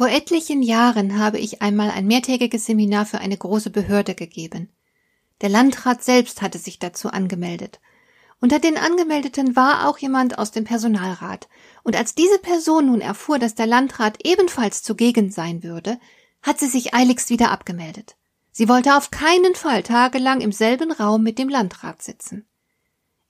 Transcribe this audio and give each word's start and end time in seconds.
Vor 0.00 0.08
etlichen 0.08 0.62
Jahren 0.62 1.18
habe 1.18 1.38
ich 1.38 1.60
einmal 1.60 1.90
ein 1.90 2.06
mehrtägiges 2.06 2.64
Seminar 2.64 3.04
für 3.04 3.18
eine 3.18 3.36
große 3.36 3.68
Behörde 3.68 4.14
gegeben. 4.14 4.70
Der 5.42 5.50
Landrat 5.50 6.02
selbst 6.02 6.40
hatte 6.40 6.56
sich 6.56 6.78
dazu 6.78 7.10
angemeldet. 7.10 7.80
Unter 8.40 8.60
den 8.60 8.78
Angemeldeten 8.78 9.56
war 9.56 9.86
auch 9.86 9.98
jemand 9.98 10.38
aus 10.38 10.52
dem 10.52 10.64
Personalrat, 10.64 11.50
und 11.82 11.96
als 11.96 12.14
diese 12.14 12.38
Person 12.38 12.86
nun 12.86 13.02
erfuhr, 13.02 13.38
dass 13.38 13.54
der 13.54 13.66
Landrat 13.66 14.24
ebenfalls 14.24 14.82
zugegen 14.82 15.30
sein 15.30 15.62
würde, 15.62 16.00
hat 16.40 16.58
sie 16.58 16.68
sich 16.68 16.94
eiligst 16.94 17.28
wieder 17.28 17.50
abgemeldet. 17.50 18.16
Sie 18.52 18.70
wollte 18.70 18.96
auf 18.96 19.10
keinen 19.10 19.54
Fall 19.54 19.82
tagelang 19.82 20.40
im 20.40 20.52
selben 20.52 20.92
Raum 20.92 21.22
mit 21.22 21.38
dem 21.38 21.50
Landrat 21.50 22.00
sitzen. 22.00 22.46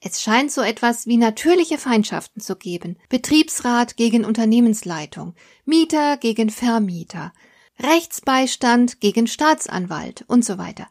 Es 0.03 0.23
scheint 0.23 0.51
so 0.51 0.63
etwas 0.63 1.07
wie 1.07 1.19
natürliche 1.19 1.77
Feindschaften 1.77 2.41
zu 2.41 2.57
geben. 2.57 2.97
Betriebsrat 3.11 3.97
gegen 3.97 4.25
Unternehmensleitung, 4.25 5.35
Mieter 5.67 6.17
gegen 6.17 6.49
Vermieter, 6.49 7.33
Rechtsbeistand 7.79 9.01
gegen 9.01 9.27
Staatsanwalt 9.27 10.25
und 10.27 10.45
so 10.45 10.57
weiter. 10.57 10.89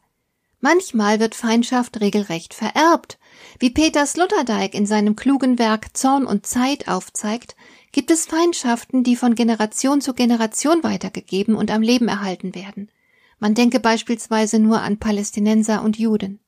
Manchmal 0.62 1.20
wird 1.20 1.36
Feindschaft 1.36 2.02
regelrecht 2.02 2.54
vererbt. 2.54 3.18
Wie 3.60 3.70
Peter 3.70 4.06
Sloterdijk 4.06 4.74
in 4.76 4.86
seinem 4.86 5.16
klugen 5.16 5.58
Werk 5.58 5.96
Zorn 5.98 6.26
und 6.26 6.46
Zeit 6.46 6.88
aufzeigt, 6.88 7.56
gibt 7.92 8.12
es 8.12 8.26
Feindschaften, 8.26 9.04
die 9.04 9.16
von 9.16 9.36
Generation 9.36 10.02
zu 10.02 10.14
Generation 10.14 10.84
weitergegeben 10.84 11.56
und 11.56 11.72
am 11.72 11.82
Leben 11.82 12.10
erhalten 12.10 12.54
werden. 12.54 12.92
Man 13.40 13.56
denke 13.56 13.80
beispielsweise 13.80 14.60
nur 14.60 14.82
an 14.82 15.00
Palästinenser 15.00 15.82
und 15.82 15.98
Juden. 15.98 16.42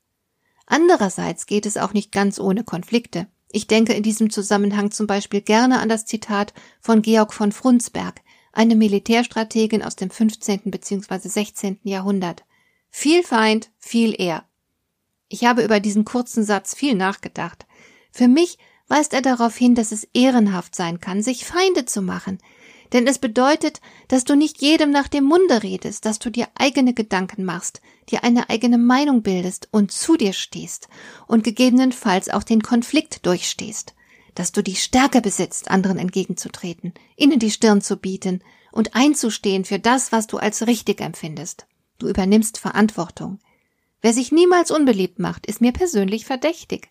Andererseits 0.71 1.47
geht 1.47 1.65
es 1.65 1.75
auch 1.75 1.91
nicht 1.91 2.13
ganz 2.13 2.39
ohne 2.39 2.63
Konflikte. 2.63 3.27
Ich 3.49 3.67
denke 3.67 3.91
in 3.91 4.03
diesem 4.03 4.29
Zusammenhang 4.29 4.89
zum 4.89 5.05
Beispiel 5.05 5.41
gerne 5.41 5.81
an 5.81 5.89
das 5.89 6.05
Zitat 6.05 6.53
von 6.79 7.01
Georg 7.01 7.33
von 7.33 7.51
Frunsberg, 7.51 8.21
eine 8.53 8.77
Militärstrategin 8.77 9.83
aus 9.83 9.97
dem 9.97 10.09
15. 10.09 10.61
bzw. 10.71 11.27
16. 11.27 11.79
Jahrhundert. 11.83 12.45
Viel 12.89 13.21
Feind, 13.21 13.69
viel 13.79 14.15
Ehr. 14.17 14.45
Ich 15.27 15.43
habe 15.43 15.61
über 15.61 15.81
diesen 15.81 16.05
kurzen 16.05 16.45
Satz 16.45 16.73
viel 16.73 16.95
nachgedacht. 16.95 17.67
Für 18.09 18.29
mich 18.29 18.57
weist 18.87 19.13
er 19.13 19.21
darauf 19.21 19.57
hin, 19.57 19.75
dass 19.75 19.91
es 19.91 20.07
ehrenhaft 20.13 20.73
sein 20.73 21.01
kann, 21.01 21.21
sich 21.21 21.43
Feinde 21.43 21.83
zu 21.83 22.01
machen, 22.01 22.37
denn 22.93 23.07
es 23.07 23.19
bedeutet, 23.19 23.81
dass 24.07 24.23
du 24.23 24.35
nicht 24.35 24.61
jedem 24.61 24.91
nach 24.91 25.07
dem 25.07 25.23
Munde 25.23 25.63
redest, 25.63 26.05
dass 26.05 26.19
du 26.19 26.29
dir 26.29 26.47
eigene 26.55 26.93
Gedanken 26.93 27.45
machst, 27.45 27.81
dir 28.09 28.23
eine 28.23 28.49
eigene 28.49 28.77
Meinung 28.77 29.21
bildest 29.21 29.69
und 29.71 29.91
zu 29.91 30.17
dir 30.17 30.33
stehst 30.33 30.89
und 31.27 31.43
gegebenenfalls 31.43 32.29
auch 32.29 32.43
den 32.43 32.61
Konflikt 32.61 33.25
durchstehst, 33.25 33.93
dass 34.35 34.51
du 34.51 34.61
die 34.61 34.75
Stärke 34.75 35.21
besitzt, 35.21 35.71
anderen 35.71 35.97
entgegenzutreten, 35.97 36.93
ihnen 37.15 37.39
die 37.39 37.51
Stirn 37.51 37.81
zu 37.81 37.97
bieten 37.97 38.41
und 38.71 38.95
einzustehen 38.95 39.65
für 39.65 39.79
das, 39.79 40.11
was 40.11 40.27
du 40.27 40.37
als 40.37 40.67
richtig 40.67 41.01
empfindest. 41.01 41.67
Du 41.99 42.07
übernimmst 42.07 42.57
Verantwortung. 42.57 43.39
Wer 44.01 44.13
sich 44.13 44.31
niemals 44.31 44.71
unbeliebt 44.71 45.19
macht, 45.19 45.45
ist 45.45 45.61
mir 45.61 45.71
persönlich 45.71 46.25
verdächtig. 46.25 46.89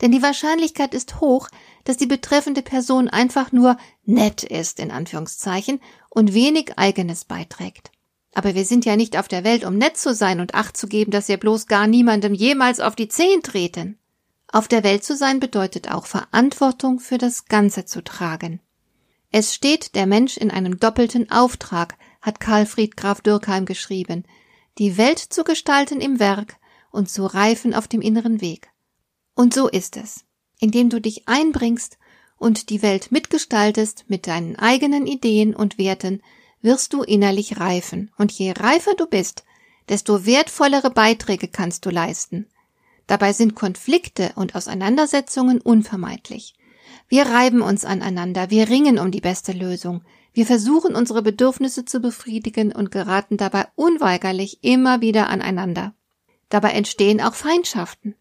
Denn 0.00 0.12
die 0.12 0.22
Wahrscheinlichkeit 0.22 0.94
ist 0.94 1.20
hoch, 1.20 1.48
dass 1.84 1.96
die 1.96 2.06
betreffende 2.06 2.62
Person 2.62 3.08
einfach 3.08 3.52
nur 3.52 3.76
nett 4.04 4.42
ist, 4.42 4.80
in 4.80 4.90
Anführungszeichen, 4.90 5.80
und 6.08 6.34
wenig 6.34 6.78
eigenes 6.78 7.24
beiträgt. 7.24 7.90
Aber 8.34 8.54
wir 8.54 8.64
sind 8.64 8.84
ja 8.84 8.96
nicht 8.96 9.16
auf 9.16 9.28
der 9.28 9.44
Welt, 9.44 9.64
um 9.64 9.76
nett 9.76 9.96
zu 9.96 10.14
sein 10.14 10.40
und 10.40 10.54
Acht 10.54 10.76
zu 10.76 10.86
geben, 10.86 11.10
dass 11.10 11.28
wir 11.28 11.36
bloß 11.36 11.66
gar 11.66 11.86
niemandem 11.86 12.34
jemals 12.34 12.80
auf 12.80 12.94
die 12.94 13.08
Zehen 13.08 13.42
treten. 13.42 13.98
Auf 14.52 14.68
der 14.68 14.84
Welt 14.84 15.04
zu 15.04 15.16
sein 15.16 15.40
bedeutet 15.40 15.90
auch 15.90 16.06
Verantwortung 16.06 17.00
für 17.00 17.18
das 17.18 17.46
Ganze 17.46 17.84
zu 17.84 18.02
tragen. 18.02 18.60
Es 19.32 19.54
steht 19.54 19.94
der 19.94 20.06
Mensch 20.06 20.36
in 20.36 20.50
einem 20.50 20.78
doppelten 20.80 21.30
Auftrag, 21.30 21.96
hat 22.20 22.40
Karl 22.40 22.66
Fried 22.66 22.96
Graf 22.96 23.20
Dürkheim 23.20 23.64
geschrieben, 23.64 24.24
die 24.78 24.96
Welt 24.96 25.18
zu 25.18 25.44
gestalten 25.44 26.00
im 26.00 26.18
Werk 26.18 26.56
und 26.90 27.08
zu 27.08 27.26
reifen 27.26 27.74
auf 27.74 27.86
dem 27.86 28.00
inneren 28.00 28.40
Weg. 28.40 28.70
Und 29.40 29.54
so 29.54 29.68
ist 29.68 29.96
es. 29.96 30.26
Indem 30.58 30.90
du 30.90 31.00
dich 31.00 31.26
einbringst 31.26 31.96
und 32.36 32.68
die 32.68 32.82
Welt 32.82 33.10
mitgestaltest 33.10 34.04
mit 34.06 34.26
deinen 34.26 34.56
eigenen 34.56 35.06
Ideen 35.06 35.56
und 35.56 35.78
Werten, 35.78 36.20
wirst 36.60 36.92
du 36.92 37.02
innerlich 37.02 37.58
reifen. 37.58 38.10
Und 38.18 38.32
je 38.32 38.52
reifer 38.52 38.92
du 38.98 39.06
bist, 39.06 39.44
desto 39.88 40.26
wertvollere 40.26 40.90
Beiträge 40.90 41.48
kannst 41.48 41.86
du 41.86 41.90
leisten. 41.90 42.48
Dabei 43.06 43.32
sind 43.32 43.54
Konflikte 43.54 44.32
und 44.34 44.54
Auseinandersetzungen 44.54 45.62
unvermeidlich. 45.62 46.52
Wir 47.08 47.22
reiben 47.24 47.62
uns 47.62 47.86
aneinander, 47.86 48.50
wir 48.50 48.68
ringen 48.68 48.98
um 48.98 49.10
die 49.10 49.22
beste 49.22 49.52
Lösung, 49.52 50.02
wir 50.34 50.44
versuchen 50.44 50.94
unsere 50.94 51.22
Bedürfnisse 51.22 51.86
zu 51.86 52.00
befriedigen 52.00 52.72
und 52.72 52.90
geraten 52.90 53.38
dabei 53.38 53.68
unweigerlich 53.74 54.58
immer 54.60 55.00
wieder 55.00 55.30
aneinander. 55.30 55.94
Dabei 56.50 56.72
entstehen 56.72 57.22
auch 57.22 57.34
Feindschaften. 57.34 58.16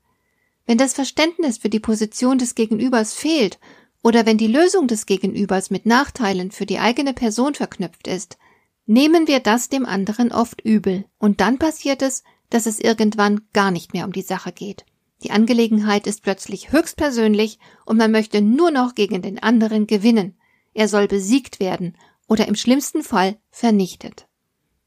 Wenn 0.70 0.78
das 0.78 0.94
Verständnis 0.94 1.58
für 1.58 1.70
die 1.70 1.80
Position 1.80 2.38
des 2.38 2.54
Gegenübers 2.54 3.16
fehlt 3.16 3.58
oder 4.04 4.28
wenn 4.28 4.38
die 4.38 4.46
Lösung 4.46 4.88
des 4.88 5.08
Gegenübers 5.08 5.72
mit 5.72 5.88
Nachteilen 5.88 6.52
für 6.52 6.68
die 6.68 6.78
eigene 6.78 7.16
Person 7.16 7.56
verknüpft 7.56 8.08
ist, 8.08 8.38
nehmen 8.86 9.28
wir 9.28 9.40
das 9.40 9.70
dem 9.70 9.84
anderen 9.84 10.32
oft 10.32 10.62
übel 10.62 11.06
und 11.18 11.42
dann 11.42 11.58
passiert 11.58 12.04
es, 12.04 12.24
dass 12.52 12.68
es 12.68 12.80
irgendwann 12.80 13.42
gar 13.52 13.72
nicht 13.72 13.94
mehr 13.94 14.06
um 14.06 14.12
die 14.12 14.22
Sache 14.22 14.52
geht. 14.52 14.86
Die 15.24 15.32
Angelegenheit 15.32 16.06
ist 16.06 16.22
plötzlich 16.22 16.72
höchstpersönlich 16.72 17.58
und 17.88 17.98
man 17.98 18.12
möchte 18.12 18.40
nur 18.40 18.70
noch 18.70 18.94
gegen 18.94 19.24
den 19.24 19.42
anderen 19.42 19.88
gewinnen. 19.88 20.38
Er 20.76 20.88
soll 20.88 21.08
besiegt 21.08 21.60
werden 21.60 21.98
oder 22.28 22.48
im 22.48 22.54
schlimmsten 22.54 23.02
Fall 23.02 23.40
vernichtet. 23.50 24.28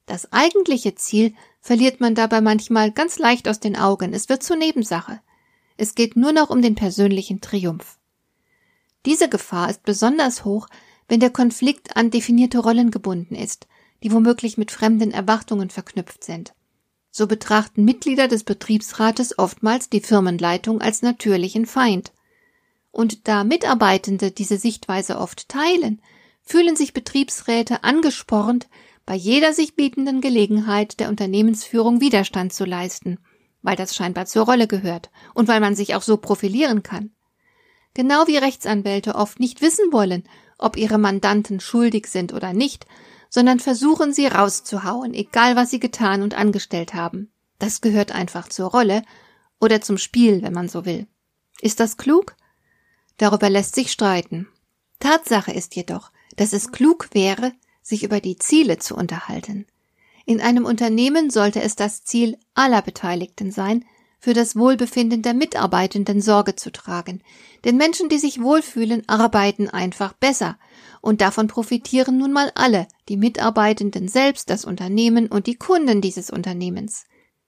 Das 0.07 0.33
eigentliche 0.33 0.95
Ziel 0.95 1.35
verliert 1.61 1.99
man 1.99 2.15
dabei 2.15 2.41
manchmal 2.41 2.93
ganz 2.93 3.19
leicht 3.19 3.49
aus 3.49 3.59
den 3.59 3.75
Augen. 3.75 4.13
Es 4.13 4.29
wird 4.29 4.45
zur 4.45 4.55
Nebensache. 4.55 5.21
Es 5.83 5.97
geht 5.97 6.15
nur 6.15 6.31
noch 6.31 6.49
um 6.49 6.63
den 6.63 6.77
persönlichen 6.77 7.41
Triumph. 7.41 7.99
Diese 9.05 9.29
Gefahr 9.29 9.69
ist 9.69 9.83
besonders 9.83 10.45
hoch, 10.45 10.69
wenn 11.09 11.19
der 11.19 11.31
Konflikt 11.31 11.97
an 11.97 12.13
definierte 12.13 12.61
Rollen 12.61 12.93
gebunden 12.93 13.35
ist, 13.35 13.67
die 14.05 14.13
womöglich 14.13 14.57
mit 14.57 14.71
fremden 14.71 15.11
Erwartungen 15.11 15.71
verknüpft 15.71 16.23
sind. 16.23 16.55
So 17.11 17.27
betrachten 17.27 17.85
Mitglieder 17.85 18.29
des 18.29 18.45
Betriebsrates 18.45 19.37
oftmals 19.41 19.91
die 19.91 19.99
Firmenleitung 19.99 20.81
als 20.81 21.03
natürlichen 21.03 21.67
Feind. 21.67 22.13
Und 22.93 23.27
da 23.27 23.43
Mitarbeitende 23.43 24.31
diese 24.31 24.59
Sichtweise 24.59 25.19
oft 25.19 25.49
teilen, 25.49 26.01
fühlen 26.45 26.77
sich 26.77 26.93
Betriebsräte 26.93 27.83
angespornt, 27.83 28.69
bei 29.05 29.17
jeder 29.17 29.53
sich 29.53 29.75
bietenden 29.75 30.21
Gelegenheit 30.21 31.01
der 31.01 31.09
Unternehmensführung 31.09 32.01
Widerstand 32.01 32.53
zu 32.53 32.65
leisten– 32.65 33.19
weil 33.63 33.77
das 33.77 33.95
scheinbar 33.95 34.27
zur 34.27 34.45
Rolle 34.45 34.67
gehört 34.67 35.11
und 35.35 35.49
weil 35.49 35.61
man 35.61 35.75
sich 35.75 35.95
auch 35.95 36.03
so 36.03 36.17
profilieren 36.17 36.83
kann. 36.83 37.11
Genau 37.95 38.27
wie 38.27 38.37
Rechtsanwälte 38.37 39.15
oft 39.15 39.41
nicht 39.41 39.61
wissen 39.61 39.93
wollen, 39.93 40.25
ob 40.59 40.77
ihre 40.77 40.99
Mandanten 40.99 41.61
schuldig 41.61 42.07
sind 42.07 42.33
oder 42.33 42.53
nicht, 42.53 42.87
sondern 43.29 43.61
versuchen 43.61 44.13
sie 44.13 44.27
rauszuhauen, 44.27 45.15
egal 45.15 45.57
was 45.57 45.71
sie 45.71 45.81
getan 45.81 46.23
und 46.23 46.35
angestellt 46.35 46.95
haben. 46.95 47.31
Das 47.59 47.81
gehört 47.81 48.13
einfach 48.13 48.49
zur 48.49 48.71
Rolle 48.71 49.03
oder 49.61 49.81
zum 49.81 49.99
Spiel, 49.99 50.43
wenn 50.43 50.53
man 50.53 50.69
so 50.69 50.85
will. 50.85 51.07
Ist 51.61 51.81
das 51.81 51.97
klug? 51.97 52.35
Darüber 53.17 53.49
lässt 53.49 53.75
sich 53.75 53.93
streiten. 53.93 54.49
Tatsache 54.99 55.53
ist 55.53 55.77
jedoch, 55.77 56.11
dass 56.37 56.53
es 56.53 56.73
klug 56.73 57.09
wäre, 57.13 57.53
sich 57.83 58.05
über 58.05 58.21
die 58.21 58.37
Ziele 58.37 58.79
zu 58.79 58.97
unterhalten. 58.97 59.67
In 60.27 60.41
einem 60.41 60.65
Unternehmen 60.65 61.31
sollte 61.31 61.63
es 61.63 61.77
das 61.77 62.05
Ziel 62.05 62.39
aller 62.55 62.83
Beteiligten 62.83 63.51
sein, 63.51 63.85
für 64.23 64.35
das 64.35 64.55
Wohlbefinden 64.55 65.23
der 65.23 65.35
Mitarbeitenden 65.35 66.21
Sorge 66.21 66.55
zu 66.55 66.71
tragen. 66.71 67.23
Denn 67.65 67.77
Menschen, 67.77 68.09
die 68.09 68.19
sich 68.19 68.41
wohlfühlen, 68.41 69.03
arbeiten 69.09 69.69
einfach 69.69 70.13
besser. 70.13 70.61
Und 71.01 71.21
davon 71.21 71.49
profitieren 71.49 72.19
nun 72.19 72.33
mal 72.33 72.53
alle, 72.55 72.87
die 73.09 73.17
Mitarbeitenden 73.17 74.07
selbst, 74.07 74.49
das 74.49 74.65
Unternehmen 74.65 75.27
und 75.27 75.49
die 75.49 75.57
Kunden 75.57 76.01
dieses 76.01 76.31
Unternehmens. 76.31 77.05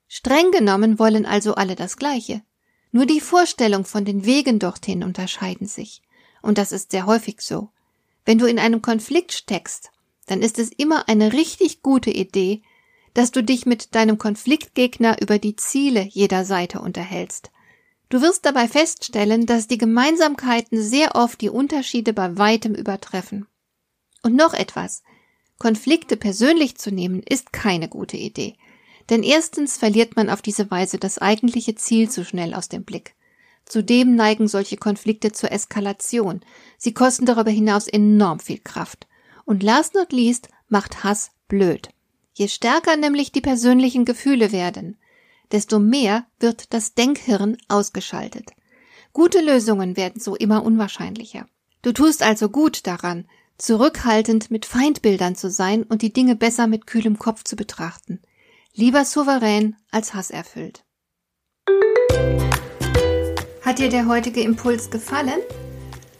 Streng 0.08 0.50
genommen 0.50 0.98
wollen 0.98 1.26
also 1.26 1.54
alle 1.54 1.76
das 1.76 1.96
Gleiche. 1.96 2.42
Nur 2.90 3.06
die 3.06 3.20
Vorstellung 3.20 3.84
von 3.84 4.04
den 4.04 4.24
Wegen 4.24 4.58
dorthin 4.58 5.04
unterscheiden 5.04 5.68
sich. 5.68 6.02
Und 6.42 6.58
das 6.58 6.72
ist 6.72 6.90
sehr 6.90 7.06
häufig 7.06 7.40
so. 7.40 7.70
Wenn 8.24 8.38
du 8.38 8.46
in 8.46 8.58
einem 8.58 8.82
Konflikt 8.82 9.32
steckst, 9.32 9.92
dann 10.26 10.42
ist 10.42 10.58
es 10.58 10.70
immer 10.70 11.08
eine 11.08 11.32
richtig 11.32 11.82
gute 11.82 12.10
Idee, 12.10 12.62
dass 13.14 13.30
du 13.30 13.42
dich 13.42 13.66
mit 13.66 13.94
deinem 13.94 14.18
Konfliktgegner 14.18 15.20
über 15.22 15.38
die 15.38 15.56
Ziele 15.56 16.02
jeder 16.02 16.44
Seite 16.44 16.80
unterhältst. 16.80 17.50
Du 18.08 18.20
wirst 18.20 18.44
dabei 18.44 18.68
feststellen, 18.68 19.46
dass 19.46 19.66
die 19.66 19.78
Gemeinsamkeiten 19.78 20.82
sehr 20.82 21.14
oft 21.14 21.40
die 21.40 21.48
Unterschiede 21.48 22.12
bei 22.12 22.36
weitem 22.36 22.74
übertreffen. 22.74 23.46
Und 24.22 24.36
noch 24.36 24.54
etwas. 24.54 25.02
Konflikte 25.58 26.16
persönlich 26.16 26.76
zu 26.76 26.90
nehmen 26.90 27.22
ist 27.22 27.52
keine 27.52 27.88
gute 27.88 28.16
Idee. 28.16 28.56
Denn 29.10 29.22
erstens 29.22 29.76
verliert 29.76 30.16
man 30.16 30.30
auf 30.30 30.42
diese 30.42 30.70
Weise 30.70 30.98
das 30.98 31.18
eigentliche 31.18 31.74
Ziel 31.74 32.10
zu 32.10 32.24
schnell 32.24 32.54
aus 32.54 32.68
dem 32.68 32.84
Blick. 32.84 33.14
Zudem 33.66 34.14
neigen 34.14 34.48
solche 34.48 34.76
Konflikte 34.76 35.32
zur 35.32 35.52
Eskalation. 35.52 36.40
Sie 36.78 36.92
kosten 36.92 37.26
darüber 37.26 37.50
hinaus 37.50 37.86
enorm 37.86 38.40
viel 38.40 38.58
Kraft. 38.58 39.06
Und 39.44 39.62
last 39.62 39.94
not 39.94 40.12
least 40.12 40.48
macht 40.68 41.04
Hass 41.04 41.30
blöd. 41.48 41.90
Je 42.32 42.48
stärker 42.48 42.96
nämlich 42.96 43.32
die 43.32 43.40
persönlichen 43.40 44.04
Gefühle 44.04 44.50
werden, 44.52 44.98
desto 45.52 45.78
mehr 45.78 46.26
wird 46.40 46.72
das 46.72 46.94
Denkhirn 46.94 47.56
ausgeschaltet. 47.68 48.50
Gute 49.12 49.40
Lösungen 49.40 49.96
werden 49.96 50.20
so 50.20 50.34
immer 50.34 50.64
unwahrscheinlicher. 50.64 51.46
Du 51.82 51.92
tust 51.92 52.22
also 52.22 52.48
gut 52.48 52.86
daran, 52.86 53.28
zurückhaltend 53.58 54.50
mit 54.50 54.66
Feindbildern 54.66 55.36
zu 55.36 55.50
sein 55.50 55.84
und 55.84 56.02
die 56.02 56.12
Dinge 56.12 56.34
besser 56.34 56.66
mit 56.66 56.86
kühlem 56.86 57.18
Kopf 57.18 57.44
zu 57.44 57.54
betrachten. 57.54 58.20
Lieber 58.74 59.04
souverän 59.04 59.76
als 59.92 60.14
hasserfüllt. 60.14 60.84
Hat 63.62 63.78
dir 63.78 63.88
der 63.88 64.08
heutige 64.08 64.40
Impuls 64.40 64.90
gefallen? 64.90 65.38